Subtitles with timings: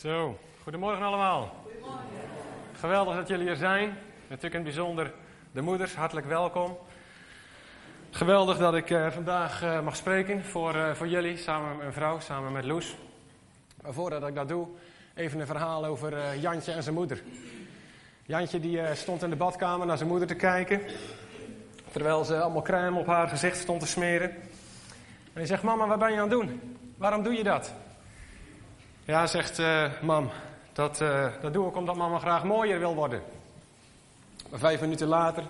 [0.00, 1.54] Zo, goedemorgen allemaal.
[2.72, 3.96] Geweldig dat jullie er zijn.
[4.28, 5.12] Natuurlijk in het bijzonder
[5.52, 6.78] de moeders, hartelijk welkom.
[8.10, 11.92] Geweldig dat ik uh, vandaag uh, mag spreken voor, uh, voor jullie, samen met mijn
[11.92, 12.96] vrouw, samen met Loes.
[13.82, 14.68] Maar voordat ik dat doe,
[15.14, 17.22] even een verhaal over Jantje en zijn moeder.
[18.26, 20.80] Jantje die stond in de badkamer naar zijn moeder te kijken,
[21.92, 24.30] terwijl ze allemaal crème op haar gezicht stond te smeren.
[24.30, 24.40] En
[25.32, 26.76] hij zegt, mama, wat ben je aan het doen?
[26.96, 27.72] Waarom doe je dat?
[29.10, 30.30] Ja, zegt uh, mam,
[30.72, 33.22] dat, uh, dat doe ik omdat mama graag mooier wil worden.
[34.50, 35.44] Maar vijf minuten later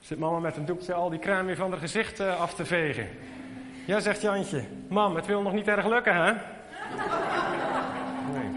[0.00, 2.64] zit mama met een doekje al die crème weer van haar gezicht uh, af te
[2.64, 3.08] vegen.
[3.86, 6.32] Ja, zegt Jantje, mam, het wil nog niet erg lukken, hè?
[8.32, 8.50] Nee.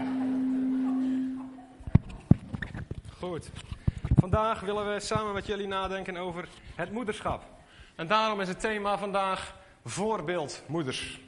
[3.18, 3.50] Goed.
[4.16, 7.42] Vandaag willen we samen met jullie nadenken over het moederschap.
[7.94, 11.20] En daarom is het thema vandaag voorbeeldmoeders.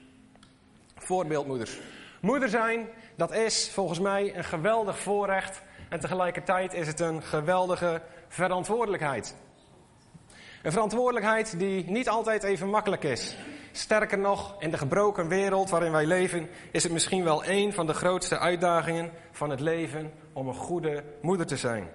[0.96, 1.78] Voorbeeldmoeders.
[2.20, 8.02] Moeder zijn, dat is volgens mij een geweldig voorrecht en tegelijkertijd is het een geweldige
[8.28, 9.36] verantwoordelijkheid.
[10.62, 13.36] Een verantwoordelijkheid die niet altijd even makkelijk is.
[13.72, 17.86] Sterker nog, in de gebroken wereld waarin wij leven, is het misschien wel een van
[17.86, 21.88] de grootste uitdagingen van het leven om een goede moeder te zijn.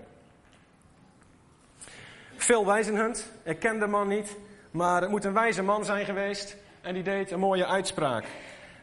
[2.35, 4.37] Phil Wijzenhunt, ik ken de man niet,
[4.71, 8.25] maar het moet een wijze man zijn geweest en die deed een mooie uitspraak.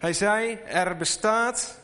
[0.02, 1.80] Hij zei, er bestaat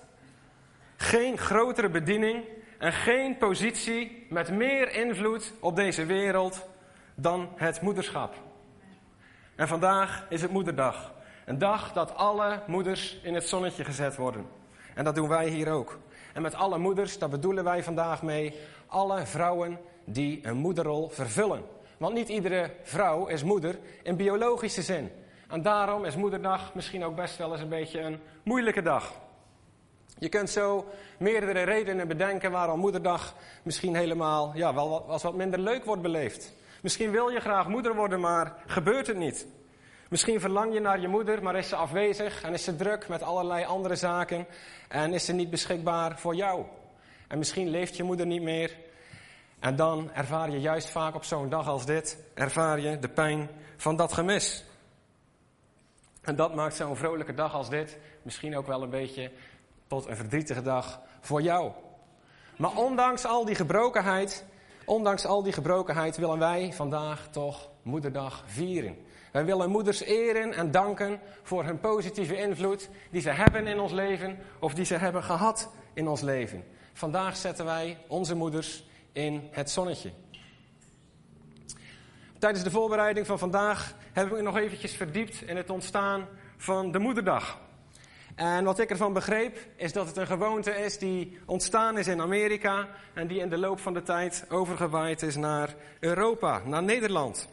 [0.97, 2.44] geen grotere bediening
[2.78, 6.66] en geen positie met meer invloed op deze wereld
[7.14, 8.34] dan het moederschap.
[9.56, 11.14] En vandaag is het moederdag.
[11.44, 14.46] Een dag dat alle moeders in het zonnetje gezet worden.
[14.94, 15.98] En dat doen wij hier ook.
[16.34, 18.55] En met alle moeders, daar bedoelen wij vandaag mee
[18.86, 21.64] alle vrouwen die een moederrol vervullen.
[21.96, 25.11] Want niet iedere vrouw is moeder in biologische zin.
[25.48, 29.13] En daarom is Moederdag misschien ook best wel eens een beetje een moeilijke dag.
[30.19, 30.86] Je kunt zo
[31.19, 36.53] meerdere redenen bedenken waarom Moederdag misschien helemaal ja, wel als wat minder leuk wordt beleefd.
[36.83, 39.47] Misschien wil je graag moeder worden, maar gebeurt het niet.
[40.09, 43.23] Misschien verlang je naar je moeder, maar is ze afwezig en is ze druk met
[43.23, 44.47] allerlei andere zaken
[44.89, 46.65] en is ze niet beschikbaar voor jou.
[47.29, 48.77] En misschien leeft je moeder niet meer.
[49.61, 53.48] En dan ervaar je juist vaak op zo'n dag als dit, ervaar je de pijn
[53.77, 54.65] van dat gemis.
[56.28, 59.30] En dat maakt zo'n vrolijke dag als dit misschien ook wel een beetje
[59.86, 61.72] tot een verdrietige dag voor jou.
[62.56, 64.44] Maar ondanks al die gebrokenheid,
[64.84, 68.96] ondanks al die gebrokenheid willen wij vandaag toch Moederdag vieren.
[69.33, 73.92] Wij willen moeders eren en danken voor hun positieve invloed die ze hebben in ons
[73.92, 76.64] leven of die ze hebben gehad in ons leven.
[76.92, 80.11] Vandaag zetten wij onze moeders in het zonnetje.
[82.38, 86.26] Tijdens de voorbereiding van vandaag heb ik me nog eventjes verdiept in het ontstaan
[86.56, 87.58] van de moederdag.
[88.34, 92.20] En wat ik ervan begreep, is dat het een gewoonte is die ontstaan is in
[92.20, 97.48] Amerika en die in de loop van de tijd overgewaaid is naar Europa, naar Nederland.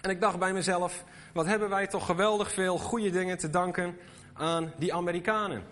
[0.00, 3.96] En ik dacht bij mezelf, wat hebben wij toch geweldig veel goede dingen te danken
[4.32, 5.62] aan die Amerikanen.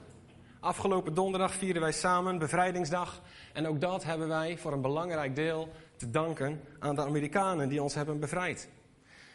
[0.61, 3.21] Afgelopen donderdag vieren wij samen bevrijdingsdag
[3.53, 5.69] en ook dat hebben wij voor een belangrijk deel
[6.01, 8.69] te danken aan de Amerikanen die ons hebben bevrijd.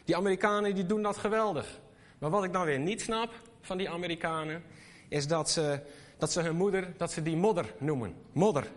[0.05, 1.79] Die Amerikanen die doen dat geweldig.
[2.17, 3.29] Maar wat ik dan weer niet snap
[3.61, 4.63] van die Amerikanen,
[5.07, 5.79] is dat ze,
[6.17, 8.15] dat ze hun moeder, dat ze die modder noemen.
[8.31, 8.67] Modder.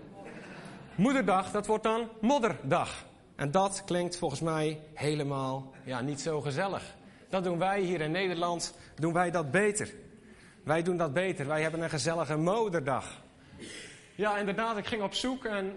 [0.94, 3.06] Moederdag, dat wordt dan modderdag.
[3.36, 6.94] En dat klinkt volgens mij helemaal ja, niet zo gezellig.
[7.28, 9.94] Dat doen wij hier in Nederland, doen wij dat beter.
[10.64, 11.46] Wij doen dat beter.
[11.46, 13.22] Wij hebben een gezellige moederdag.
[14.14, 15.72] Ja, inderdaad, ik ging op zoek en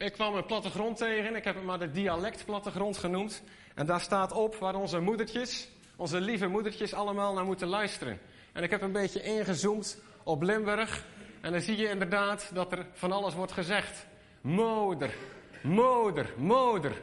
[0.00, 1.36] ik kwam een plattegrond tegen.
[1.36, 3.42] Ik heb het maar de dialectplattegrond genoemd.
[3.74, 8.20] En daar staat op waar onze moedertjes, onze lieve moedertjes, allemaal naar moeten luisteren.
[8.52, 11.04] En ik heb een beetje ingezoomd op Limburg.
[11.40, 14.06] En dan zie je inderdaad dat er van alles wordt gezegd.
[14.40, 15.14] Moeder,
[15.62, 17.02] moeder, moeder.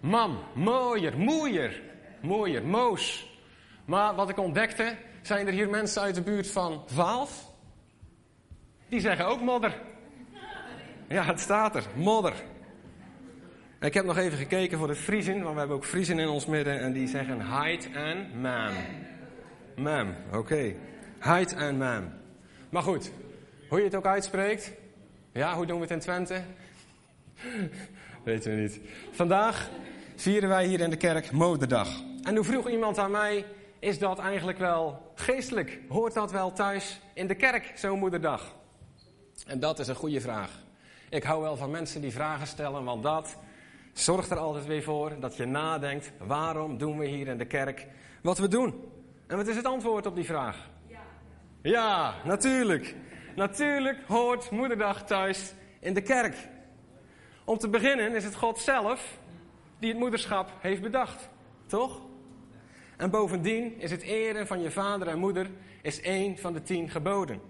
[0.00, 1.82] Mam, mooier, moeier,
[2.20, 3.26] mooier, moos.
[3.84, 7.30] Maar wat ik ontdekte, zijn er hier mensen uit de buurt van Vaals.
[8.88, 9.90] Die zeggen ook modder.
[11.12, 11.84] Ja, het staat er.
[11.94, 12.32] Modder.
[13.80, 16.46] Ik heb nog even gekeken voor de Friesen, want we hebben ook Friesen in ons
[16.46, 18.72] midden en die zeggen height en man.
[19.76, 20.36] Man, oké.
[20.38, 20.76] Okay.
[21.18, 22.12] Height en man.
[22.70, 23.12] Maar goed,
[23.68, 24.72] hoe je het ook uitspreekt.
[25.32, 26.42] Ja, hoe doen we het in Twente?
[28.24, 28.80] Weten we niet.
[29.10, 29.70] Vandaag
[30.16, 31.88] vieren wij hier in de kerk Moederdag.
[32.22, 33.44] En nu vroeg iemand aan mij,
[33.78, 35.80] is dat eigenlijk wel geestelijk?
[35.88, 38.54] Hoort dat wel thuis in de kerk, zo'n moederdag?
[39.46, 40.50] En dat is een goede vraag.
[41.12, 43.36] Ik hou wel van mensen die vragen stellen, want dat
[43.92, 47.86] zorgt er altijd weer voor dat je nadenkt: waarom doen we hier in de kerk
[48.22, 48.84] wat we doen?
[49.26, 50.70] En wat is het antwoord op die vraag?
[50.86, 51.00] Ja,
[51.62, 52.94] ja natuurlijk.
[53.36, 56.36] Natuurlijk hoort Moederdag thuis in de kerk.
[57.44, 59.18] Om te beginnen is het God zelf
[59.78, 61.28] die het moederschap heeft bedacht.
[61.66, 62.00] Toch?
[62.96, 65.50] En bovendien is het eren van je vader en moeder
[65.82, 67.40] is één van de tien geboden.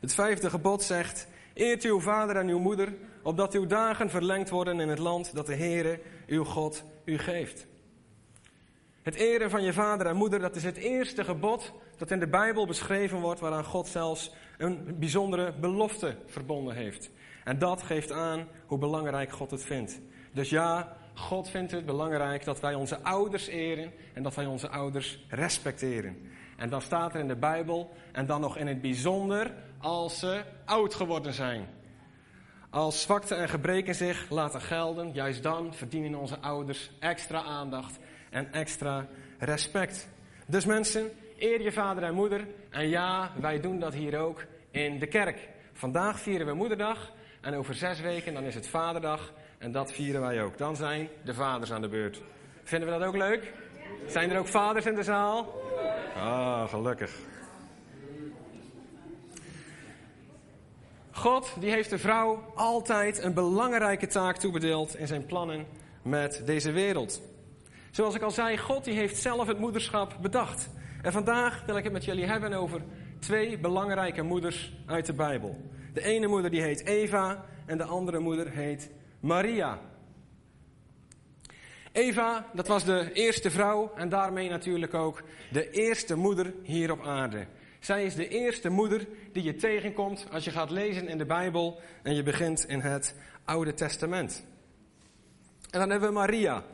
[0.00, 4.80] Het vijfde gebod zegt: Eert uw vader en uw moeder, opdat uw dagen verlengd worden
[4.80, 7.66] in het land dat de Heere, uw God, u geeft.
[9.02, 12.26] Het eren van je vader en moeder, dat is het eerste gebod dat in de
[12.26, 17.10] Bijbel beschreven wordt, waaraan God zelfs een bijzondere belofte verbonden heeft.
[17.44, 20.00] En dat geeft aan hoe belangrijk God het vindt.
[20.32, 24.68] Dus ja, God vindt het belangrijk dat wij onze ouders eren en dat wij onze
[24.68, 26.16] ouders respecteren.
[26.56, 30.42] En dan staat er in de Bijbel, en dan nog in het bijzonder als ze
[30.64, 31.68] oud geworden zijn.
[32.70, 37.98] Als zwakte en gebreken zich laten gelden, juist dan verdienen onze ouders extra aandacht
[38.30, 39.06] en extra
[39.38, 40.08] respect.
[40.46, 42.46] Dus mensen, eer je vader en moeder.
[42.70, 45.48] En ja, wij doen dat hier ook in de kerk.
[45.72, 49.32] Vandaag vieren we Moederdag en over zes weken dan is het Vaderdag.
[49.58, 50.58] En dat vieren wij ook.
[50.58, 52.22] Dan zijn de vaders aan de beurt.
[52.64, 53.52] Vinden we dat ook leuk?
[54.06, 55.62] Zijn er ook vaders in de zaal?
[56.16, 57.12] Ah, gelukkig.
[61.18, 65.66] God die heeft de vrouw altijd een belangrijke taak toebedeeld in zijn plannen
[66.02, 67.22] met deze wereld.
[67.90, 70.68] Zoals ik al zei, God die heeft zelf het moederschap bedacht.
[71.02, 72.82] En vandaag wil ik het met jullie hebben over
[73.18, 75.70] twee belangrijke moeders uit de Bijbel.
[75.92, 78.90] De ene moeder die heet Eva en de andere moeder heet
[79.20, 79.78] Maria.
[81.92, 87.04] Eva, dat was de eerste vrouw en daarmee natuurlijk ook de eerste moeder hier op
[87.04, 87.46] aarde.
[87.80, 91.80] Zij is de eerste moeder die je tegenkomt als je gaat lezen in de Bijbel
[92.02, 93.14] en je begint in het
[93.44, 94.44] Oude Testament.
[95.70, 96.64] En dan hebben we Maria.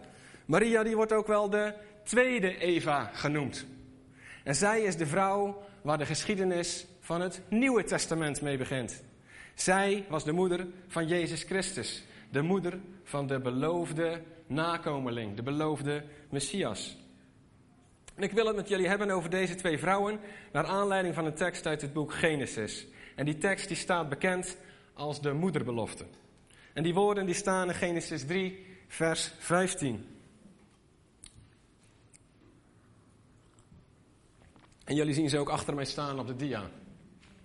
[0.44, 1.74] Maria die wordt ook wel de
[2.04, 3.66] tweede Eva genoemd.
[4.44, 9.02] En zij is de vrouw waar de geschiedenis van het Nieuwe Testament mee begint.
[9.54, 16.04] Zij was de moeder van Jezus Christus, de moeder van de beloofde nakomeling, de beloofde
[16.30, 16.96] Messias.
[18.14, 20.20] En ik wil het met jullie hebben over deze twee vrouwen,
[20.52, 22.86] naar aanleiding van een tekst uit het boek Genesis.
[23.14, 24.56] En die tekst die staat bekend
[24.92, 26.04] als de moederbelofte.
[26.72, 30.06] En die woorden die staan in Genesis 3, vers 15.
[34.84, 36.70] En jullie zien ze ook achter mij staan op de dia.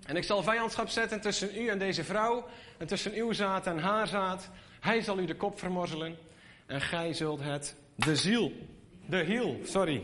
[0.06, 3.78] En ik zal vijandschap zetten tussen u en deze vrouw, en tussen uw zaad en
[3.78, 4.50] haar zaad.
[4.80, 6.18] Hij zal u de kop vermorzelen,
[6.66, 8.52] en gij zult het, de ziel,
[9.06, 10.04] de hiel, sorry,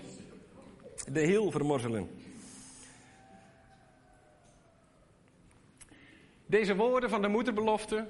[1.11, 2.09] de hiel vermorzelen.
[6.45, 8.07] Deze woorden van de moederbelofte,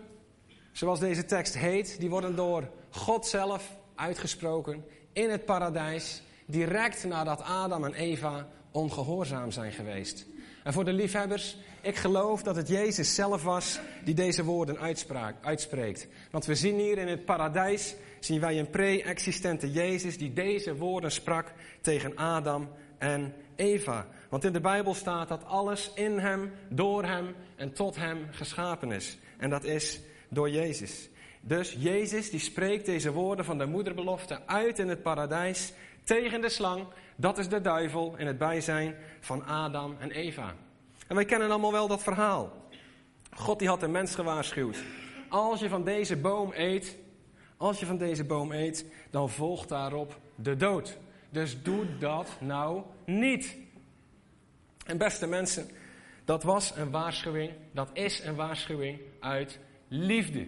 [0.71, 7.41] zoals deze tekst heet, die worden door God zelf uitgesproken in het paradijs, direct nadat
[7.41, 10.25] Adam en Eva ongehoorzaam zijn geweest.
[10.63, 14.79] En voor de liefhebbers, ik geloof dat het Jezus zelf was die deze woorden
[15.41, 16.07] uitspreekt.
[16.31, 21.11] Want we zien hier in het paradijs, zien wij een pre-existente Jezus die deze woorden
[21.11, 24.07] sprak tegen Adam en Eva.
[24.29, 28.91] Want in de Bijbel staat dat alles in hem, door hem en tot hem geschapen
[28.91, 29.17] is.
[29.37, 31.09] En dat is door Jezus.
[31.41, 35.73] Dus Jezus die spreekt deze woorden van de moederbelofte uit in het paradijs
[36.03, 36.85] tegen de slang.
[37.15, 40.53] Dat is de duivel in het bijzijn van Adam en Eva.
[41.07, 42.53] En wij kennen allemaal wel dat verhaal.
[43.35, 44.83] God die had de mens gewaarschuwd.
[45.29, 46.97] Als je van deze boom eet,
[47.57, 50.97] als je van deze boom eet, dan volgt daarop de dood.
[51.35, 53.57] Dus doe dat nou niet.
[54.85, 55.69] En beste mensen,
[56.25, 60.47] dat was een waarschuwing, dat is een waarschuwing uit liefde.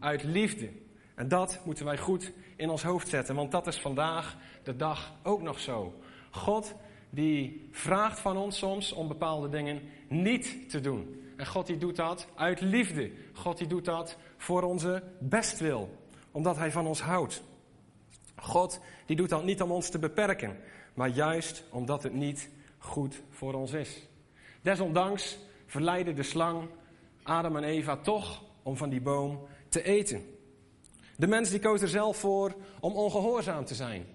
[0.00, 0.68] Uit liefde.
[1.14, 5.12] En dat moeten wij goed in ons hoofd zetten, want dat is vandaag de dag
[5.22, 5.94] ook nog zo.
[6.30, 6.74] God
[7.10, 11.22] die vraagt van ons soms om bepaalde dingen niet te doen.
[11.36, 13.10] En God die doet dat uit liefde.
[13.32, 15.98] God die doet dat voor onze bestwil,
[16.30, 17.42] omdat Hij van ons houdt.
[18.42, 20.56] God die doet dat niet om ons te beperken,
[20.94, 24.06] maar juist omdat het niet goed voor ons is.
[24.62, 26.68] Desondanks verleidde de slang
[27.22, 30.24] Adam en Eva toch om van die boom te eten.
[31.16, 34.06] De mens die koos er zelf voor om ongehoorzaam te zijn.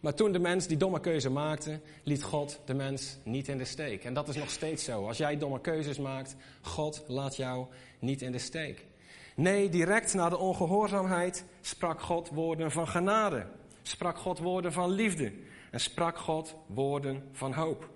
[0.00, 3.64] Maar toen de mens die domme keuze maakte, liet God de mens niet in de
[3.64, 4.04] steek.
[4.04, 5.06] En dat is nog steeds zo.
[5.06, 7.66] Als jij domme keuzes maakt, God laat jou
[7.98, 8.86] niet in de steek.
[9.34, 13.46] Nee, direct na de ongehoorzaamheid sprak God woorden van genade.
[13.82, 15.32] Sprak God woorden van liefde.
[15.70, 17.88] En sprak God woorden van hoop.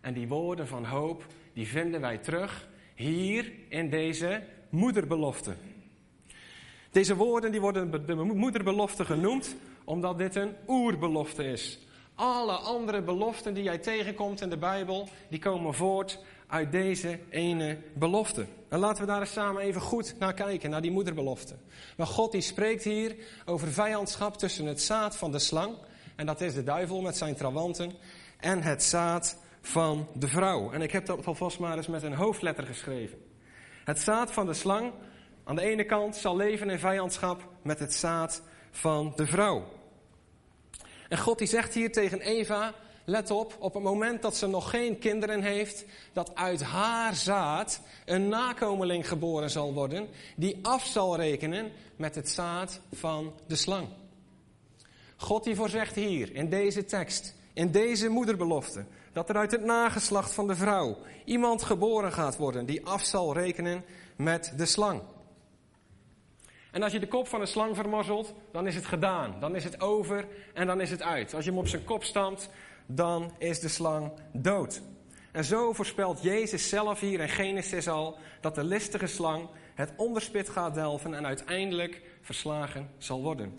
[0.00, 5.54] En die woorden van hoop, die vinden wij terug hier in deze moederbelofte.
[6.90, 11.78] Deze woorden die worden de moederbelofte genoemd omdat dit een oerbelofte is.
[12.14, 17.78] Alle andere beloften die jij tegenkomt in de Bijbel, die komen voort uit deze ene
[17.94, 18.46] belofte.
[18.68, 21.54] En laten we daar eens samen even goed naar kijken, naar die moederbelofte.
[21.96, 25.74] Maar God die spreekt hier over vijandschap tussen het zaad van de slang,
[26.16, 27.92] en dat is de duivel met zijn trawanten,
[28.40, 30.72] en het zaad van de vrouw.
[30.72, 33.18] En ik heb dat alvast maar eens met een hoofdletter geschreven.
[33.84, 34.92] Het zaad van de slang,
[35.44, 39.64] aan de ene kant, zal leven in vijandschap met het zaad van de vrouw.
[41.08, 42.74] En God die zegt hier tegen Eva,
[43.06, 47.80] let op, op het moment dat ze nog geen kinderen heeft, dat uit haar zaad
[48.04, 53.88] een nakomeling geboren zal worden, die af zal rekenen met het zaad van de slang.
[55.16, 60.32] God die voorzegt hier, in deze tekst, in deze moederbelofte, dat er uit het nageslacht
[60.32, 63.84] van de vrouw iemand geboren gaat worden die af zal rekenen
[64.16, 65.02] met de slang.
[66.70, 69.36] En als je de kop van een slang vermorzelt, dan is het gedaan.
[69.40, 71.34] Dan is het over en dan is het uit.
[71.34, 72.50] Als je hem op zijn kop stampt,
[72.86, 74.82] dan is de slang dood.
[75.32, 80.48] En zo voorspelt Jezus zelf hier in Genesis al dat de listige slang het onderspit
[80.48, 83.54] gaat delven en uiteindelijk verslagen zal worden.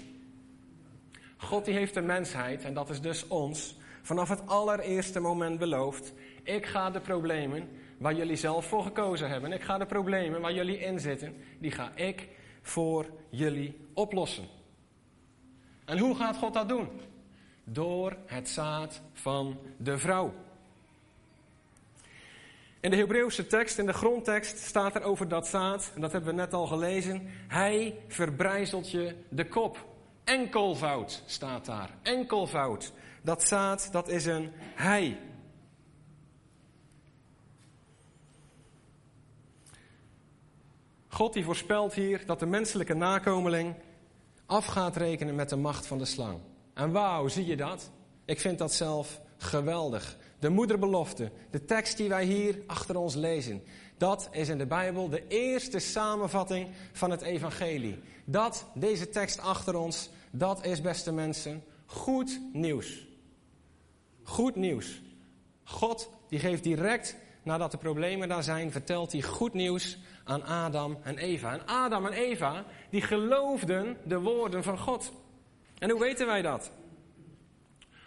[1.38, 6.14] God die heeft de mensheid, en dat is dus ons, vanaf het allereerste moment beloofd.
[6.44, 10.54] Ik ga de problemen waar jullie zelf voor gekozen hebben, ik ga de problemen waar
[10.54, 12.28] jullie in zitten, die ga ik
[12.62, 14.46] voor jullie oplossen.
[15.86, 16.90] En hoe gaat God dat doen?
[17.70, 20.34] Door het zaad van de vrouw.
[22.80, 26.30] In de Hebreeuwse tekst, in de grondtekst, staat er over dat zaad, en dat hebben
[26.30, 27.28] we net al gelezen.
[27.48, 29.86] Hij verbrijzelt je de kop.
[30.24, 31.90] Enkelvoud staat daar.
[32.02, 32.94] Enkelvoud.
[33.22, 35.20] Dat zaad, dat is een hij.
[41.08, 43.76] God die voorspelt hier dat de menselijke nakomeling
[44.46, 46.40] af gaat rekenen met de macht van de slang.
[46.78, 47.90] En wauw, zie je dat?
[48.26, 50.18] Ik vind dat zelf geweldig.
[50.40, 53.64] De moederbelofte, de tekst die wij hier achter ons lezen,
[53.98, 58.00] dat is in de Bijbel de eerste samenvatting van het evangelie.
[58.26, 63.08] Dat, deze tekst achter ons, dat is, beste mensen, goed nieuws.
[64.24, 65.02] Goed nieuws.
[65.64, 70.98] God die geeft direct nadat de problemen daar zijn, vertelt hij goed nieuws aan Adam
[71.04, 71.54] en Eva.
[71.54, 75.12] En Adam en Eva, die geloofden de woorden van God.
[75.80, 76.72] En hoe weten wij dat?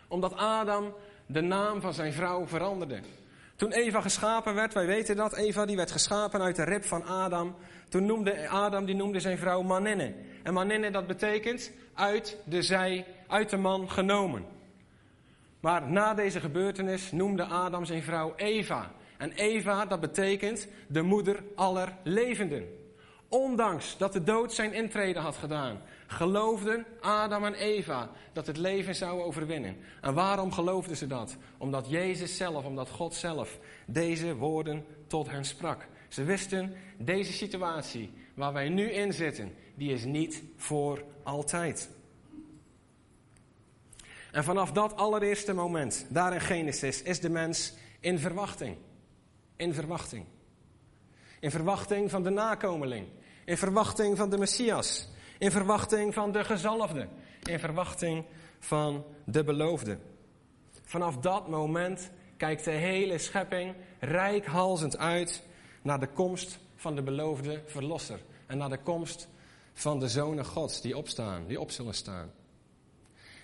[0.09, 0.95] Omdat Adam
[1.27, 3.01] de naam van zijn vrouw veranderde.
[3.57, 7.05] Toen Eva geschapen werd, wij weten dat, Eva die werd geschapen uit de rib van
[7.05, 7.55] Adam.
[7.89, 10.15] Toen noemde Adam, die noemde zijn vrouw Maninne.
[10.43, 14.45] En Maninne, dat betekent uit de zij, uit de man genomen.
[15.61, 18.91] Maar na deze gebeurtenis noemde Adam zijn vrouw Eva.
[19.19, 22.79] En Eva, dat betekent de moeder aller levenden.
[23.29, 28.95] Ondanks dat de dood zijn intrede had gedaan, geloofden Adam en Eva dat het leven
[28.95, 29.77] zou overwinnen.
[30.01, 31.37] En waarom geloofden ze dat?
[31.59, 35.87] Omdat Jezus zelf, omdat God zelf deze woorden tot hen sprak.
[36.09, 41.91] Ze wisten, deze situatie waar wij nu in zitten, die is niet voor altijd.
[44.33, 48.77] En vanaf dat allereerste moment, daar in Genesis, is de mens in verwachting
[49.61, 50.25] in verwachting.
[51.41, 53.07] In verwachting van de nakomeling.
[53.45, 55.09] In verwachting van de Messias.
[55.41, 57.09] In verwachting van de gezalfde.
[57.43, 58.25] In verwachting
[58.59, 59.99] van de beloofde.
[60.85, 65.43] Vanaf dat moment kijkt de hele schepping rijkhalzend uit
[65.83, 68.21] naar de komst van de beloofde verlosser.
[68.47, 69.29] En naar de komst
[69.73, 72.31] van de zonen Gods die opstaan, die op zullen staan.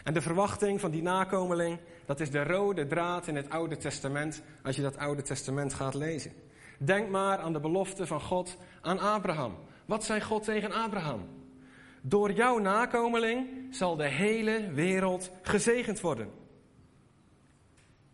[0.02, 4.42] En de verwachting van die nakomeling, dat is de rode draad in het Oude Testament,
[4.62, 6.32] als je dat Oude Testament gaat lezen.
[6.78, 9.58] Denk maar aan de belofte van God aan Abraham.
[9.86, 11.35] Wat zei God tegen Abraham?
[12.08, 16.30] Door jouw nakomeling zal de hele wereld gezegend worden.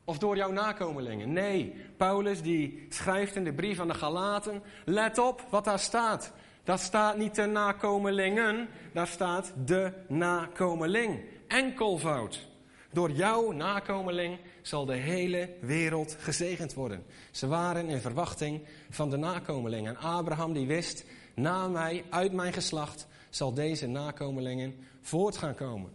[0.04, 1.32] Of door jouw nakomelingen?
[1.32, 6.32] Nee, Paulus die schrijft in de brief aan de Galaten, let op wat daar staat.
[6.64, 12.48] Daar staat niet de nakomelingen, daar staat de nakomeling enkelvoud.
[12.92, 17.04] Door jouw nakomeling zal de hele wereld gezegend worden.
[17.30, 19.86] Ze waren in verwachting van de nakomeling.
[19.86, 25.90] En Abraham die wist, na mij, uit mijn geslacht, zal deze nakomelingen voort gaan komen.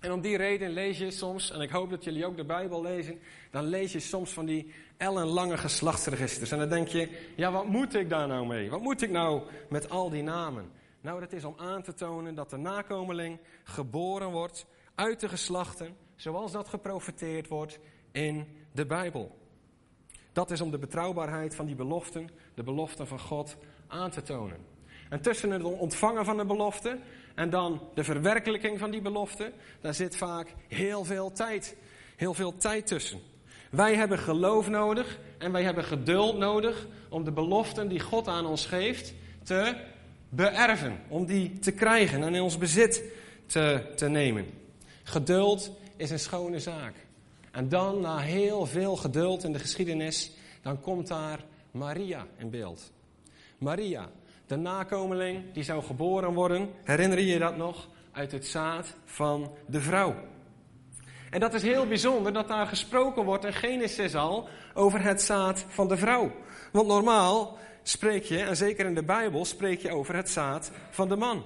[0.00, 2.82] En om die reden lees je soms, en ik hoop dat jullie ook de Bijbel
[2.82, 3.18] lezen,
[3.50, 6.50] dan lees je soms van die ellenlange geslachtsregisters.
[6.50, 8.70] En dan denk je, ja wat moet ik daar nou mee?
[8.70, 10.70] Wat moet ik nou met al die namen?
[11.00, 15.96] Nou, dat is om aan te tonen dat de nakomeling geboren wordt uit de geslachten,
[16.16, 17.78] zoals dat geprofeteerd wordt
[18.12, 19.38] in de Bijbel.
[20.32, 24.77] Dat is om de betrouwbaarheid van die beloften, de beloften van God, aan te tonen.
[25.08, 26.98] En tussen het ontvangen van de belofte
[27.34, 31.76] en dan de verwerkelijking van die belofte, daar zit vaak heel veel tijd.
[32.16, 33.20] heel veel tijd tussen.
[33.70, 38.46] Wij hebben geloof nodig en wij hebben geduld nodig om de beloften die God aan
[38.46, 39.76] ons geeft te
[40.28, 41.00] beërven.
[41.08, 43.04] Om die te krijgen en in ons bezit
[43.46, 44.46] te, te nemen.
[45.02, 46.94] Geduld is een schone zaak.
[47.50, 52.90] En dan, na heel veel geduld in de geschiedenis, dan komt daar Maria in beeld.
[53.58, 54.10] Maria,
[54.48, 57.88] de nakomeling die zou geboren worden, herinner je je dat nog?
[58.12, 60.14] Uit het zaad van de vrouw.
[61.30, 65.64] En dat is heel bijzonder dat daar gesproken wordt in Genesis al over het zaad
[65.68, 66.32] van de vrouw.
[66.72, 71.08] Want normaal spreek je, en zeker in de Bijbel, spreek je over het zaad van
[71.08, 71.44] de man.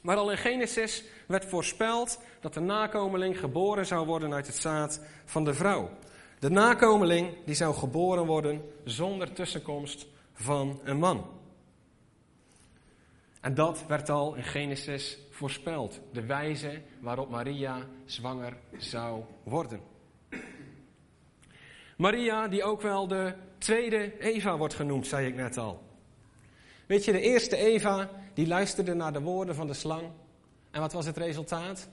[0.00, 5.00] Maar al in Genesis werd voorspeld dat de nakomeling geboren zou worden uit het zaad
[5.24, 5.90] van de vrouw.
[6.38, 11.37] De nakomeling die zou geboren worden zonder tussenkomst van een man.
[13.48, 16.00] En dat werd al in Genesis voorspeld.
[16.12, 19.80] De wijze waarop Maria zwanger zou worden.
[21.96, 25.82] Maria, die ook wel de tweede Eva wordt genoemd, zei ik net al.
[26.86, 30.10] Weet je, de eerste Eva, die luisterde naar de woorden van de slang.
[30.70, 31.88] En wat was het resultaat?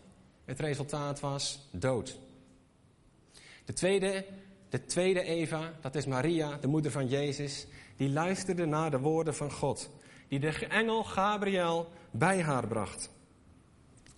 [0.45, 2.19] Het resultaat was dood.
[3.65, 4.25] De tweede,
[4.69, 9.35] de tweede Eva, dat is Maria, de moeder van Jezus, die luisterde naar de woorden
[9.35, 9.89] van God.
[10.35, 13.09] Die de engel Gabriel bij haar bracht.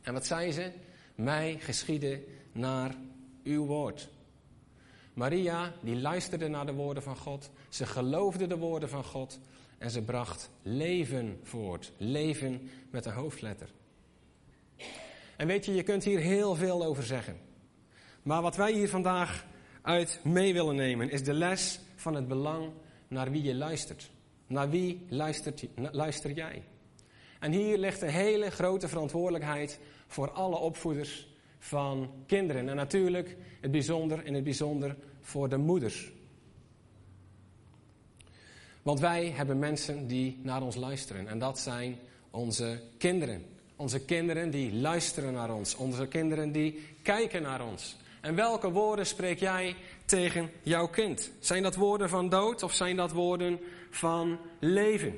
[0.01, 0.71] En wat zei ze?
[1.15, 2.95] Mij geschieden naar
[3.43, 4.09] uw woord.
[5.13, 7.49] Maria, die luisterde naar de woorden van God.
[7.69, 9.39] Ze geloofde de woorden van God.
[9.77, 11.91] En ze bracht leven voort.
[11.97, 13.69] Leven met een hoofdletter.
[15.35, 17.37] En weet je, je kunt hier heel veel over zeggen.
[18.23, 19.45] Maar wat wij hier vandaag
[19.81, 22.71] uit mee willen nemen, is de les van het belang
[23.07, 24.09] naar wie je luistert.
[24.47, 26.63] Naar wie luistert, luister jij?
[27.39, 31.27] En hier ligt een hele grote verantwoordelijkheid voor alle opvoeders
[31.59, 32.69] van kinderen.
[32.69, 36.11] En natuurlijk het bijzonder, in het bijzonder voor de moeders.
[38.81, 41.27] Want wij hebben mensen die naar ons luisteren.
[41.27, 41.97] En dat zijn
[42.31, 43.45] onze kinderen.
[43.75, 45.75] Onze kinderen die luisteren naar ons.
[45.75, 47.97] Onze kinderen die kijken naar ons.
[48.21, 49.75] En welke woorden spreek jij
[50.05, 51.31] tegen jouw kind?
[51.39, 55.15] Zijn dat woorden van dood of zijn dat woorden van leven?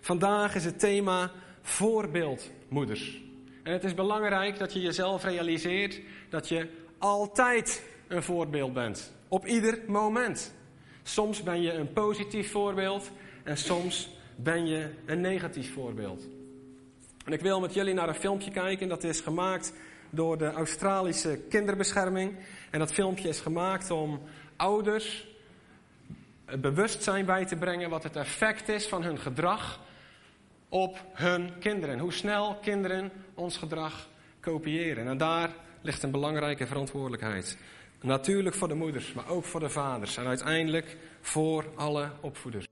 [0.00, 1.30] Vandaag is het thema
[1.62, 3.20] voorbeeldmoeders.
[3.62, 9.12] En het is belangrijk dat je jezelf realiseert dat je altijd een voorbeeld bent.
[9.28, 10.54] Op ieder moment.
[11.02, 13.10] Soms ben je een positief voorbeeld
[13.42, 16.22] en soms ben je een negatief voorbeeld.
[17.24, 19.72] En ik wil met jullie naar een filmpje kijken dat is gemaakt
[20.12, 22.36] door de Australische Kinderbescherming.
[22.70, 24.20] En dat filmpje is gemaakt om
[24.56, 25.26] ouders
[26.44, 29.80] het bewustzijn bij te brengen wat het effect is van hun gedrag
[30.68, 31.98] op hun kinderen.
[31.98, 34.08] Hoe snel kinderen ons gedrag
[34.40, 35.06] kopiëren.
[35.06, 37.58] En daar ligt een belangrijke verantwoordelijkheid.
[38.00, 40.16] Natuurlijk voor de moeders, maar ook voor de vaders.
[40.16, 42.66] En uiteindelijk voor alle opvoeders.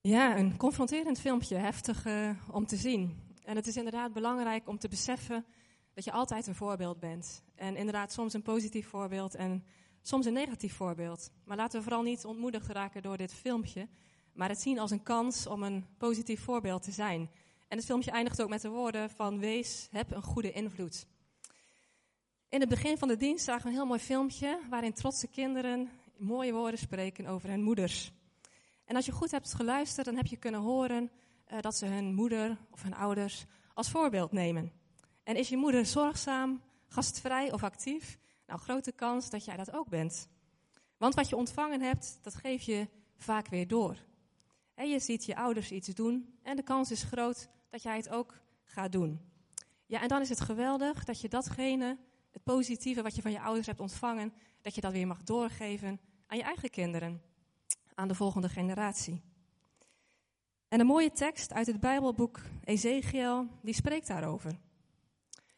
[0.00, 3.23] Ja, een confronterend filmpje, heftig uh, om te zien.
[3.44, 5.44] En het is inderdaad belangrijk om te beseffen
[5.94, 7.42] dat je altijd een voorbeeld bent.
[7.54, 9.64] En inderdaad soms een positief voorbeeld en
[10.02, 11.30] soms een negatief voorbeeld.
[11.44, 13.88] Maar laten we vooral niet ontmoedigd raken door dit filmpje,
[14.32, 17.30] maar het zien als een kans om een positief voorbeeld te zijn.
[17.68, 21.06] En het filmpje eindigt ook met de woorden van wees, heb een goede invloed.
[22.48, 25.90] In het begin van de dienst zagen we een heel mooi filmpje waarin trotse kinderen
[26.16, 28.12] mooie woorden spreken over hun moeders.
[28.84, 31.10] En als je goed hebt geluisterd, dan heb je kunnen horen
[31.52, 34.72] uh, dat ze hun moeder of hun ouders als voorbeeld nemen.
[35.22, 38.18] En is je moeder zorgzaam, gastvrij of actief?
[38.46, 40.28] Nou, grote kans dat jij dat ook bent.
[40.96, 43.96] Want wat je ontvangen hebt, dat geef je vaak weer door.
[44.74, 48.08] En je ziet je ouders iets doen en de kans is groot dat jij het
[48.08, 49.20] ook gaat doen.
[49.86, 51.98] Ja, en dan is het geweldig dat je datgene,
[52.30, 56.00] het positieve wat je van je ouders hebt ontvangen, dat je dat weer mag doorgeven
[56.26, 57.22] aan je eigen kinderen,
[57.94, 59.22] aan de volgende generatie.
[60.74, 64.58] En een mooie tekst uit het Bijbelboek Ezekiel, die spreekt daarover.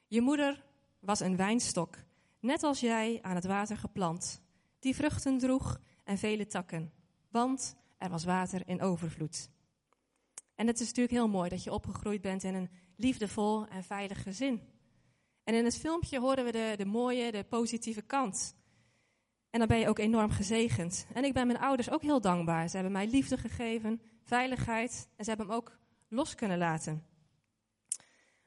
[0.06, 0.64] Je moeder
[1.00, 1.96] was een wijnstok,
[2.40, 4.42] net als jij aan het water geplant,
[4.78, 6.92] die vruchten droeg en vele takken,
[7.30, 9.50] want er was water in overvloed.
[10.54, 14.22] En het is natuurlijk heel mooi dat je opgegroeid bent in een liefdevol en veilig
[14.22, 14.60] gezin.
[15.44, 18.56] En in het filmpje horen we de, de mooie, de positieve kant.
[19.50, 21.06] En dan ben je ook enorm gezegend.
[21.12, 22.68] En ik ben mijn ouders ook heel dankbaar.
[22.68, 27.06] Ze hebben mij liefde gegeven, veiligheid en ze hebben hem ook los kunnen laten.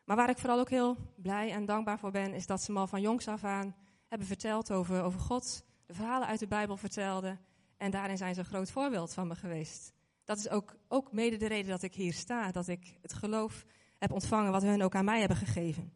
[0.03, 2.79] Maar waar ik vooral ook heel blij en dankbaar voor ben, is dat ze me
[2.79, 3.75] al van jongs af aan
[4.07, 7.39] hebben verteld over, over God, de verhalen uit de Bijbel vertelden.
[7.77, 9.93] En daarin zijn ze een groot voorbeeld van me geweest.
[10.23, 13.65] Dat is ook, ook mede de reden dat ik hier sta, dat ik het geloof
[13.97, 15.93] heb ontvangen wat hun ook aan mij hebben gegeven.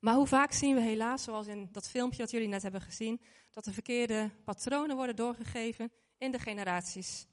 [0.00, 3.20] Maar hoe vaak zien we helaas, zoals in dat filmpje dat jullie net hebben gezien,
[3.50, 7.26] dat de verkeerde patronen worden doorgegeven in de generaties.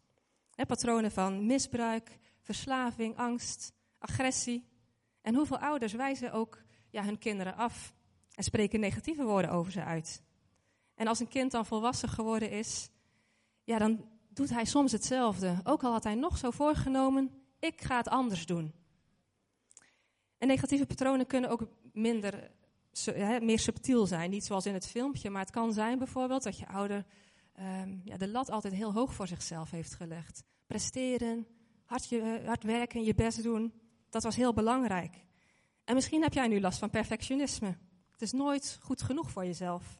[0.66, 4.68] Patronen van misbruik, verslaving, angst, agressie.
[5.22, 7.94] En hoeveel ouders wijzen ook ja, hun kinderen af
[8.34, 10.24] en spreken negatieve woorden over ze uit.
[10.96, 12.90] En als een kind dan volwassen geworden is,
[13.64, 15.60] ja, dan doet hij soms hetzelfde.
[15.64, 18.74] Ook al had hij nog zo voorgenomen, ik ga het anders doen.
[20.38, 22.52] En negatieve patronen kunnen ook minder,
[23.42, 24.30] meer subtiel zijn.
[24.30, 27.06] Niet zoals in het filmpje, maar het kan zijn bijvoorbeeld dat je ouder
[27.60, 30.44] um, ja, de lat altijd heel hoog voor zichzelf heeft gelegd.
[30.68, 31.48] Presteren,
[31.86, 33.74] hard, je, hard werken, je best doen,
[34.10, 35.26] dat was heel belangrijk.
[35.84, 37.78] En misschien heb jij nu last van perfectionisme.
[38.12, 40.00] Het is nooit goed genoeg voor jezelf.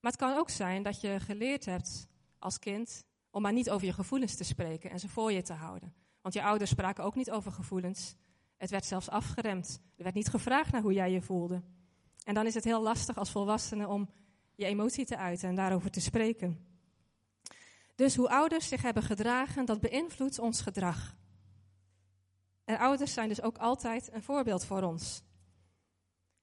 [0.00, 2.06] Maar het kan ook zijn dat je geleerd hebt
[2.38, 5.52] als kind om maar niet over je gevoelens te spreken en ze voor je te
[5.52, 5.94] houden.
[6.20, 8.14] Want je ouders spraken ook niet over gevoelens.
[8.56, 9.80] Het werd zelfs afgeremd.
[9.96, 11.62] Er werd niet gevraagd naar hoe jij je voelde.
[12.24, 14.08] En dan is het heel lastig als volwassene om
[14.56, 16.66] je emotie te uiten en daarover te spreken.
[17.94, 21.16] Dus hoe ouders zich hebben gedragen, dat beïnvloedt ons gedrag.
[22.64, 25.22] En ouders zijn dus ook altijd een voorbeeld voor ons.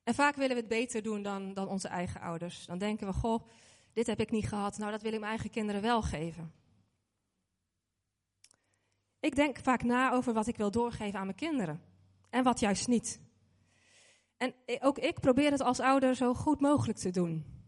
[0.04, 2.66] En vaak willen we het beter doen dan, dan onze eigen ouders.
[2.66, 3.48] Dan denken we, goh,
[3.94, 6.54] dit heb ik niet gehad, nou dat wil ik mijn eigen kinderen wel geven.
[9.20, 11.82] Ik denk vaak na over wat ik wil doorgeven aan mijn kinderen
[12.30, 13.22] en wat juist niet.
[14.38, 17.63] En ook ik probeer het als ouder zo goed mogelijk te doen.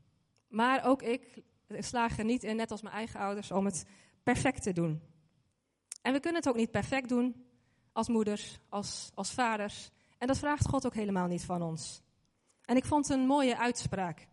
[0.48, 3.86] Maar ook ik slaag er niet in, net als mijn eigen ouders, om het
[4.24, 5.02] perfect te doen.
[6.02, 7.46] En we kunnen het ook niet perfect doen
[7.92, 9.90] als moeders, als, als vaders.
[10.18, 12.02] En dat vraagt God ook helemaal niet van ons.
[12.66, 14.28] En ik vond een mooie uitspraak.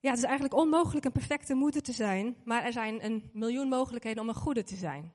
[0.00, 3.68] Ja, het is eigenlijk onmogelijk een perfecte moeder te zijn, maar er zijn een miljoen
[3.68, 5.12] mogelijkheden om een goede te zijn.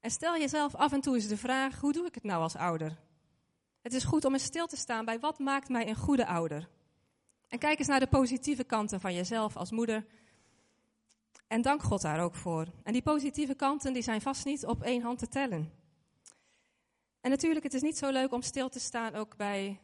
[0.00, 2.56] En stel jezelf af en toe eens de vraag: hoe doe ik het nou als
[2.56, 2.98] ouder?
[3.80, 6.68] Het is goed om eens stil te staan bij wat maakt mij een goede ouder.
[7.52, 10.04] En kijk eens naar de positieve kanten van jezelf als moeder.
[11.46, 12.66] En dank God daar ook voor.
[12.82, 15.72] En die positieve kanten die zijn vast niet op één hand te tellen.
[17.20, 19.80] En natuurlijk, het is niet zo leuk om stil te staan ook bij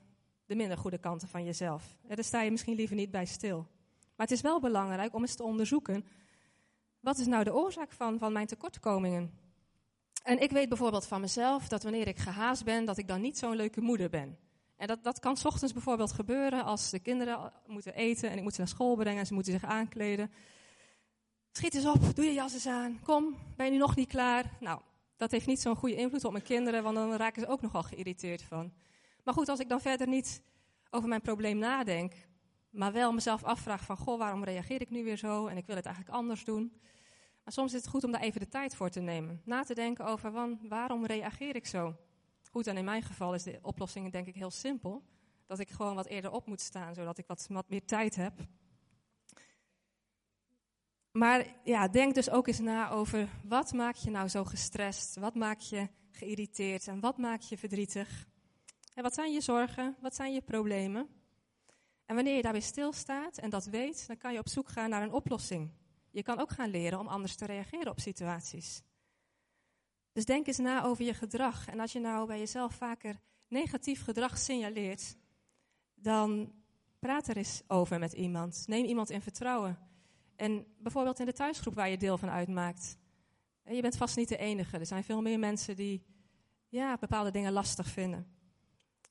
[0.46, 1.96] de minder goede kanten van jezelf.
[2.02, 3.66] Daar sta je misschien liever niet bij stil.
[4.16, 6.04] Maar het is wel belangrijk om eens te onderzoeken,
[7.00, 9.38] wat is nou de oorzaak van, van mijn tekortkomingen?
[10.22, 13.38] En ik weet bijvoorbeeld van mezelf dat wanneer ik gehaast ben, dat ik dan niet
[13.38, 14.38] zo'n leuke moeder ben.
[14.78, 18.54] En dat, dat kan ochtends bijvoorbeeld gebeuren als de kinderen moeten eten en ik moet
[18.54, 20.30] ze naar school brengen en ze moeten zich aankleden.
[21.52, 24.56] Schiet eens op, doe je jas eens aan, kom, ben je nu nog niet klaar?
[24.60, 24.80] Nou,
[25.16, 27.82] dat heeft niet zo'n goede invloed op mijn kinderen, want dan raken ze ook nogal
[27.82, 28.72] geïrriteerd van.
[29.24, 30.42] Maar goed, als ik dan verder niet
[30.90, 32.12] over mijn probleem nadenk,
[32.70, 35.76] maar wel mezelf afvraag van, goh, waarom reageer ik nu weer zo en ik wil
[35.76, 36.72] het eigenlijk anders doen.
[37.44, 39.42] Maar soms is het goed om daar even de tijd voor te nemen.
[39.44, 40.32] Na te denken over,
[40.68, 41.96] waarom reageer ik zo?
[42.50, 45.02] Goed, en in mijn geval is de oplossing denk ik heel simpel.
[45.46, 48.32] Dat ik gewoon wat eerder op moet staan, zodat ik wat, meer tijd heb.
[51.10, 55.16] Maar ja, denk dus ook eens na over wat maakt je nou zo gestrest?
[55.16, 58.26] Wat maakt je geïrriteerd en wat maakt je verdrietig?
[58.94, 59.96] En wat zijn je zorgen?
[60.00, 61.08] Wat zijn je problemen?
[62.06, 65.02] En wanneer je daarbij stilstaat en dat weet, dan kan je op zoek gaan naar
[65.02, 65.70] een oplossing.
[66.10, 68.82] Je kan ook gaan leren om anders te reageren op situaties.
[70.18, 71.68] Dus denk eens na over je gedrag.
[71.68, 75.16] En als je nou bij jezelf vaker negatief gedrag signaleert,
[75.94, 76.52] dan
[76.98, 78.64] praat er eens over met iemand.
[78.66, 79.78] Neem iemand in vertrouwen.
[80.36, 82.98] En bijvoorbeeld in de thuisgroep waar je deel van uitmaakt.
[83.64, 84.78] Je bent vast niet de enige.
[84.78, 86.04] Er zijn veel meer mensen die
[86.68, 88.26] ja, bepaalde dingen lastig vinden.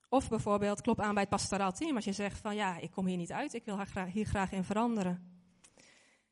[0.09, 3.05] Of bijvoorbeeld klop aan bij het pastoraal team als je zegt van ja, ik kom
[3.05, 3.79] hier niet uit, ik wil
[4.13, 5.41] hier graag in veranderen.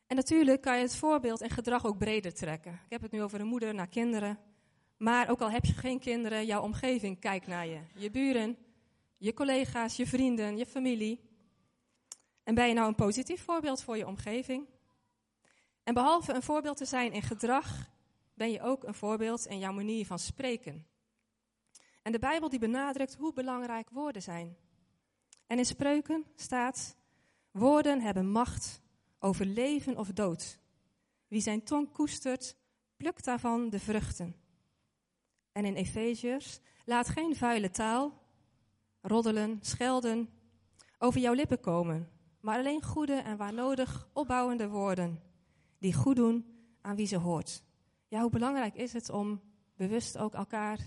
[0.07, 2.73] En natuurlijk kan je het voorbeeld en gedrag ook breder trekken.
[2.73, 4.53] Ik heb het nu over een moeder naar kinderen.
[4.97, 7.79] Maar ook al heb je geen kinderen, jouw omgeving kijkt naar je.
[7.95, 8.57] Je buren,
[9.17, 11.19] je collega's, je vrienden, je familie.
[12.43, 14.67] En ben je nou een positief voorbeeld voor je omgeving?
[15.83, 17.89] En behalve een voorbeeld te zijn in gedrag,
[18.33, 20.87] ben je ook een voorbeeld in jouw manier van spreken.
[22.01, 24.57] En de Bijbel die benadrukt hoe belangrijk woorden zijn.
[25.47, 26.97] En in spreuken staat,
[27.51, 28.81] woorden hebben macht
[29.19, 30.59] over leven of dood.
[31.27, 32.55] Wie zijn tong koestert,
[32.97, 34.35] plukt daarvan de vruchten.
[35.55, 38.13] En in Efeziërs, laat geen vuile taal,
[39.01, 40.29] roddelen, schelden
[40.97, 45.21] over jouw lippen komen, maar alleen goede en waar nodig opbouwende woorden,
[45.79, 46.45] die goed doen
[46.81, 47.63] aan wie ze hoort.
[48.07, 49.41] Ja, hoe belangrijk is het om
[49.75, 50.79] bewust ook elkaar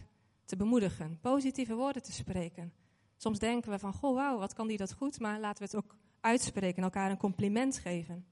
[0.44, 2.72] te bemoedigen, positieve woorden te spreken.
[3.16, 5.85] Soms denken we van, goh, wauw, wat kan die dat goed, maar laten we het
[5.85, 8.26] ook uitspreken, elkaar een compliment geven.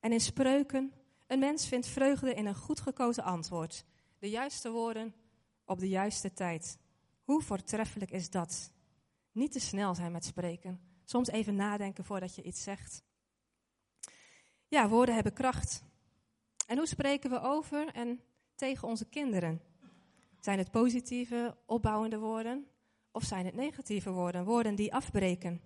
[0.00, 0.92] En in spreuken,
[1.26, 3.84] een mens vindt vreugde in een goed gekozen antwoord.
[4.18, 5.14] De juiste woorden
[5.68, 6.78] op de juiste tijd.
[7.22, 8.72] Hoe voortreffelijk is dat?
[9.32, 10.80] Niet te snel zijn met spreken.
[11.04, 13.02] Soms even nadenken voordat je iets zegt.
[14.68, 15.82] Ja, woorden hebben kracht.
[16.66, 18.20] En hoe spreken we over en
[18.54, 19.60] tegen onze kinderen?
[20.40, 22.66] Zijn het positieve, opbouwende woorden?
[23.12, 24.44] Of zijn het negatieve woorden?
[24.44, 25.60] Woorden die afbreken?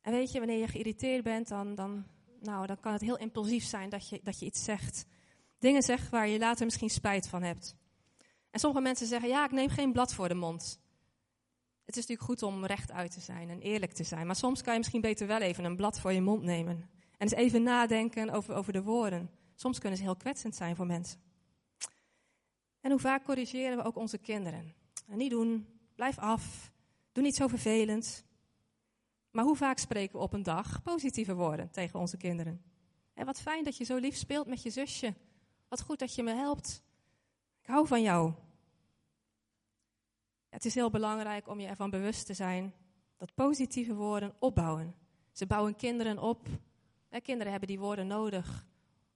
[0.00, 2.06] En weet je, wanneer je geïrriteerd bent, dan, dan,
[2.40, 5.06] nou, dan kan het heel impulsief zijn dat je, dat je iets zegt.
[5.58, 7.76] Dingen zegt waar je later misschien spijt van hebt.
[8.54, 10.80] En sommige mensen zeggen, ja, ik neem geen blad voor de mond.
[11.84, 14.26] Het is natuurlijk goed om recht uit te zijn en eerlijk te zijn.
[14.26, 16.76] Maar soms kan je misschien beter wel even een blad voor je mond nemen.
[17.00, 19.30] En eens even nadenken over, over de woorden.
[19.54, 21.20] Soms kunnen ze heel kwetsend zijn voor mensen.
[22.80, 24.74] En hoe vaak corrigeren we ook onze kinderen?
[25.08, 26.72] En niet doen, blijf af,
[27.12, 28.24] doe niet zo vervelend.
[29.30, 32.62] Maar hoe vaak spreken we op een dag positieve woorden tegen onze kinderen?
[33.14, 35.14] En wat fijn dat je zo lief speelt met je zusje.
[35.68, 36.82] Wat goed dat je me helpt.
[37.64, 38.32] Ik hou van jou.
[40.48, 42.74] Het is heel belangrijk om je ervan bewust te zijn
[43.16, 44.94] dat positieve woorden opbouwen.
[45.32, 46.48] Ze bouwen kinderen op.
[47.08, 48.66] En kinderen hebben die woorden nodig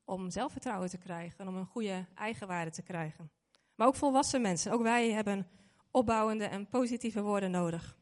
[0.04, 3.30] om zelfvertrouwen te krijgen en om een goede eigenwaarde te krijgen.
[3.74, 5.48] Maar ook volwassen mensen, ook wij hebben
[5.90, 7.96] opbouwende en positieve woorden nodig.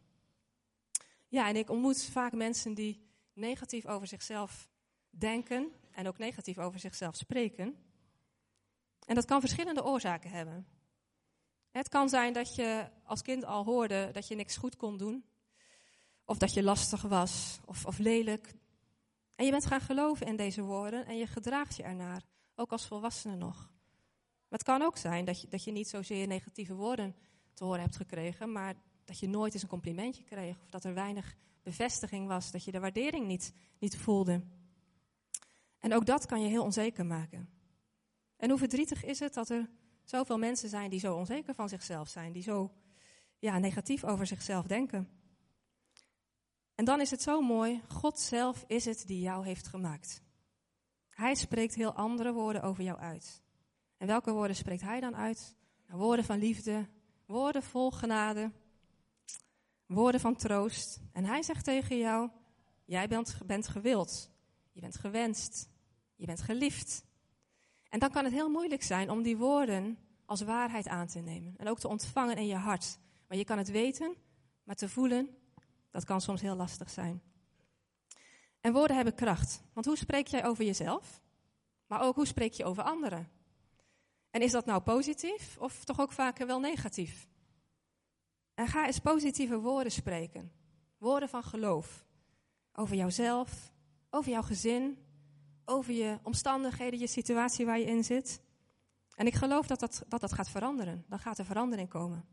[1.28, 4.68] Ja, en ik ontmoet vaak mensen die negatief over zichzelf
[5.10, 7.85] denken en ook negatief over zichzelf spreken.
[9.06, 10.66] En dat kan verschillende oorzaken hebben.
[11.70, 15.24] Het kan zijn dat je als kind al hoorde dat je niks goed kon doen.
[16.24, 18.54] Of dat je lastig was of, of lelijk.
[19.34, 22.22] En je bent gaan geloven in deze woorden en je gedraagt je ernaar.
[22.54, 23.56] Ook als volwassene nog.
[24.48, 27.16] Maar het kan ook zijn dat je, dat je niet zozeer negatieve woorden
[27.54, 30.56] te horen hebt gekregen, maar dat je nooit eens een complimentje kreeg.
[30.62, 34.42] Of dat er weinig bevestiging was, dat je de waardering niet, niet voelde.
[35.78, 37.55] En ook dat kan je heel onzeker maken.
[38.36, 39.70] En hoe verdrietig is het dat er
[40.04, 42.72] zoveel mensen zijn die zo onzeker van zichzelf zijn, die zo
[43.38, 45.08] ja, negatief over zichzelf denken.
[46.74, 50.22] En dan is het zo mooi, God zelf is het die jou heeft gemaakt.
[51.08, 53.42] Hij spreekt heel andere woorden over jou uit.
[53.96, 55.56] En welke woorden spreekt hij dan uit?
[55.86, 56.88] Nou, woorden van liefde,
[57.26, 58.52] woorden vol genade,
[59.86, 61.00] woorden van troost.
[61.12, 62.30] En hij zegt tegen jou,
[62.84, 64.30] jij bent, bent gewild,
[64.72, 65.68] je bent gewenst,
[66.16, 67.05] je bent geliefd.
[67.88, 71.54] En dan kan het heel moeilijk zijn om die woorden als waarheid aan te nemen.
[71.56, 72.98] En ook te ontvangen in je hart.
[73.28, 74.14] Maar je kan het weten,
[74.62, 75.28] maar te voelen,
[75.90, 77.22] dat kan soms heel lastig zijn.
[78.60, 79.62] En woorden hebben kracht.
[79.72, 81.22] Want hoe spreek jij over jezelf?
[81.86, 83.30] Maar ook hoe spreek je over anderen?
[84.30, 87.28] En is dat nou positief of toch ook vaker wel negatief?
[88.54, 90.52] En ga eens positieve woorden spreken.
[90.98, 92.04] Woorden van geloof.
[92.72, 93.72] Over jouzelf,
[94.10, 95.05] over jouw gezin,
[95.66, 98.40] over je omstandigheden, je situatie waar je in zit.
[99.14, 101.04] En ik geloof dat dat, dat, dat gaat veranderen.
[101.08, 102.24] Dan gaat er verandering komen.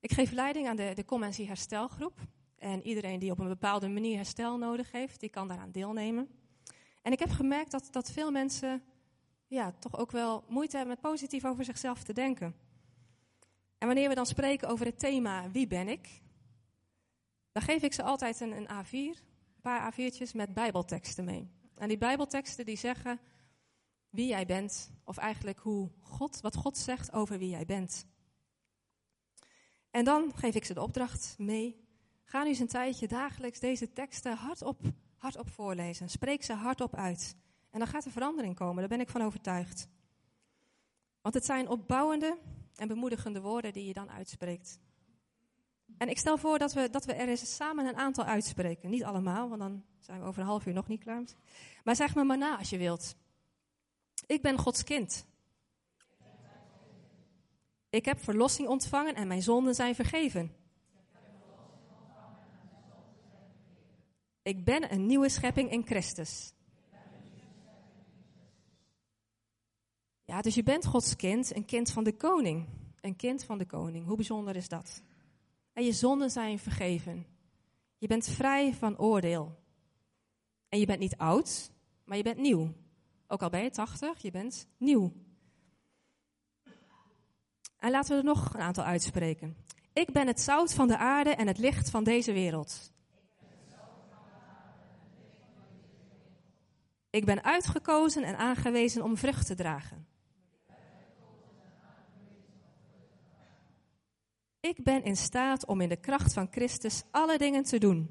[0.00, 2.20] Ik geef leiding aan de, de Herstelgroep.
[2.58, 6.28] En iedereen die op een bepaalde manier herstel nodig heeft, die kan daaraan deelnemen.
[7.02, 8.82] En ik heb gemerkt dat, dat veel mensen
[9.46, 12.54] ja, toch ook wel moeite hebben met positief over zichzelf te denken.
[13.78, 16.20] En wanneer we dan spreken over het thema wie ben ik,
[17.52, 21.50] dan geef ik ze altijd een, een A4, een paar A4'tjes met bijbelteksten mee.
[21.78, 23.20] En die bijbelteksten die zeggen
[24.10, 28.06] wie jij bent, of eigenlijk hoe God, wat God zegt over wie jij bent.
[29.90, 31.86] En dan geef ik ze de opdracht mee.
[32.24, 34.80] Ga nu eens een tijdje dagelijks deze teksten hardop,
[35.16, 36.08] hardop voorlezen.
[36.08, 37.36] Spreek ze hardop uit.
[37.70, 39.88] En dan gaat er verandering komen, daar ben ik van overtuigd.
[41.20, 42.38] Want het zijn opbouwende
[42.74, 44.78] en bemoedigende woorden die je dan uitspreekt.
[45.96, 48.90] En ik stel voor dat we, dat we er eens samen een aantal uitspreken.
[48.90, 51.22] Niet allemaal, want dan zijn we over een half uur nog niet klaar.
[51.84, 53.16] Maar zeg me maar na als je wilt.
[54.26, 55.26] Ik ben Gods kind.
[57.90, 60.52] Ik heb verlossing ontvangen en mijn zonden zijn vergeven.
[64.42, 66.52] Ik ben een nieuwe schepping in Christus.
[70.24, 72.66] Ja, dus je bent Gods kind, een kind van de koning.
[73.00, 74.06] Een kind van de koning.
[74.06, 75.02] Hoe bijzonder is dat?
[75.78, 77.26] En je zonden zijn vergeven.
[77.98, 79.58] Je bent vrij van oordeel.
[80.68, 81.70] En je bent niet oud,
[82.04, 82.72] maar je bent nieuw.
[83.26, 85.12] Ook al ben je 80, je bent nieuw.
[87.76, 89.56] En laten we er nog een aantal uitspreken.
[89.92, 92.92] Ik ben het zout van de aarde en het licht van deze wereld.
[97.10, 100.07] Ik ben uitgekozen en aangewezen om vrucht te dragen.
[104.68, 108.10] Ik ben in staat om in de kracht van Christus alle dingen te doen.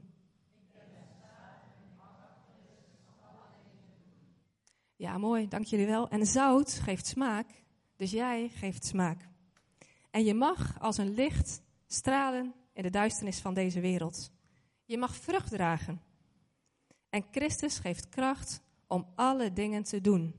[4.95, 6.09] Ja, mooi, dank jullie wel.
[6.09, 7.63] En zout geeft smaak,
[7.95, 9.27] dus jij geeft smaak.
[10.11, 14.31] En je mag als een licht stralen in de duisternis van deze wereld.
[14.85, 16.01] Je mag vrucht dragen.
[17.09, 20.35] En Christus geeft kracht om alle dingen te doen.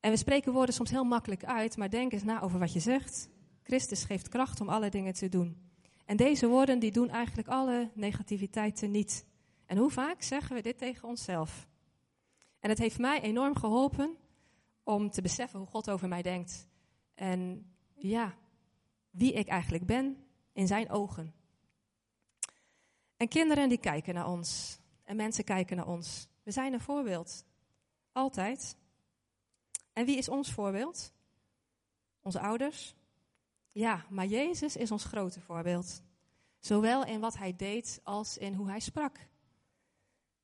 [0.00, 2.80] En we spreken woorden soms heel makkelijk uit, maar denk eens na over wat je
[2.80, 3.28] zegt.
[3.66, 5.70] Christus geeft kracht om alle dingen te doen.
[6.04, 9.26] En deze woorden die doen eigenlijk alle negativiteiten niet.
[9.66, 11.68] En hoe vaak zeggen we dit tegen onszelf?
[12.60, 14.16] En het heeft mij enorm geholpen
[14.82, 16.68] om te beseffen hoe God over mij denkt.
[17.14, 18.34] En ja,
[19.10, 21.34] wie ik eigenlijk ben in zijn ogen.
[23.16, 24.78] En kinderen die kijken naar ons.
[25.04, 26.28] En mensen kijken naar ons.
[26.42, 27.44] We zijn een voorbeeld.
[28.12, 28.76] Altijd.
[29.92, 31.12] En wie is ons voorbeeld?
[32.20, 32.95] Onze ouders?
[33.76, 36.02] Ja, maar Jezus is ons grote voorbeeld.
[36.58, 39.18] Zowel in wat hij deed als in hoe hij sprak.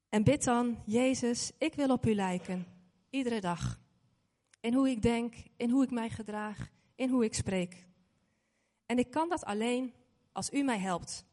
[0.09, 2.67] En bid dan, Jezus, ik wil op u lijken.
[3.11, 3.81] Iedere dag.
[4.61, 7.87] In hoe ik denk, in hoe ik mij gedraag, in hoe ik spreek.
[8.87, 9.95] En ik kan dat alleen
[10.33, 11.25] als u mij helpt.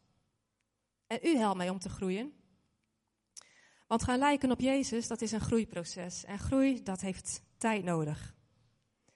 [1.08, 2.34] En u helpt mij om te groeien.
[3.88, 6.26] Want gaan lijken op Jezus, dat is een groeiproces.
[6.26, 8.36] En groei, dat heeft tijd nodig.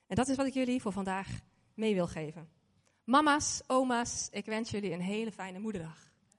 [0.08, 1.39] En dat is wat ik jullie voor vandaag
[1.74, 2.52] mee wil geven.
[3.05, 6.12] Mama's, oma's, ik wens jullie een hele fijne moederdag.